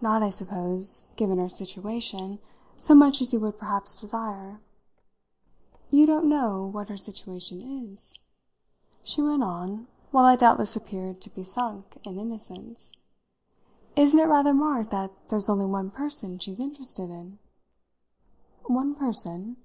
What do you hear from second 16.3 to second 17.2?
she's interested